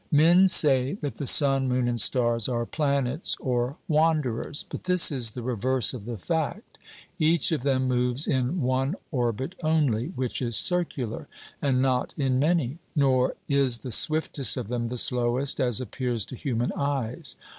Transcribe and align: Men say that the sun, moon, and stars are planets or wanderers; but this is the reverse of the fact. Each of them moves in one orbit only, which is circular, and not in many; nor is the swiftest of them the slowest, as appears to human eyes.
Men 0.11 0.47
say 0.47 0.93
that 1.01 1.17
the 1.17 1.27
sun, 1.27 1.67
moon, 1.67 1.87
and 1.87 2.01
stars 2.01 2.49
are 2.49 2.65
planets 2.65 3.37
or 3.39 3.77
wanderers; 3.87 4.65
but 4.67 4.85
this 4.85 5.11
is 5.11 5.33
the 5.33 5.43
reverse 5.43 5.93
of 5.93 6.05
the 6.05 6.17
fact. 6.17 6.79
Each 7.19 7.51
of 7.51 7.61
them 7.61 7.87
moves 7.87 8.25
in 8.25 8.61
one 8.61 8.95
orbit 9.11 9.53
only, 9.61 10.07
which 10.07 10.41
is 10.41 10.55
circular, 10.57 11.27
and 11.61 11.83
not 11.83 12.15
in 12.17 12.39
many; 12.39 12.79
nor 12.95 13.35
is 13.47 13.77
the 13.85 13.91
swiftest 13.91 14.57
of 14.57 14.69
them 14.69 14.89
the 14.89 14.97
slowest, 14.97 15.59
as 15.59 15.79
appears 15.79 16.25
to 16.25 16.35
human 16.35 16.71
eyes. 16.75 17.35